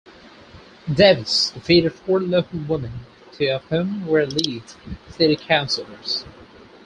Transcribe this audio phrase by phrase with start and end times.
[0.91, 2.91] Davies defeated four local women,
[3.33, 4.75] two of whom were Leeds
[5.09, 6.25] city councillors.